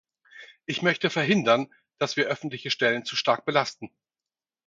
Ich 0.65 0.81
möchte 0.81 1.11
verhindern, 1.11 1.67
dass 1.99 2.17
wir 2.17 2.25
öffentliche 2.25 2.71
Stellen 2.71 3.05
zu 3.05 3.15
stark 3.15 3.45
belasten. 3.45 3.91